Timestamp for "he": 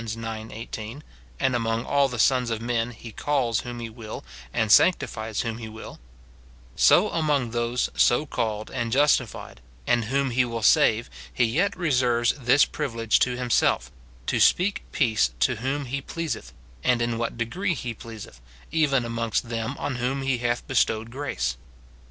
2.89-3.11, 3.79-3.87, 5.59-5.69, 10.31-10.43, 11.31-11.43, 15.85-16.01, 17.75-17.93, 20.23-20.39